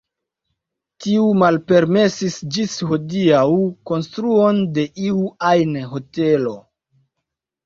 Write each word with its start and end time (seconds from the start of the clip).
Tiu 1.03 1.25
malpermesis 1.41 2.37
ĝis 2.55 2.77
hodiaŭ 2.93 3.43
konstruon 3.91 4.63
de 4.79 4.87
iu 5.11 5.21
ajn 5.53 5.77
hotelo. 5.95 6.57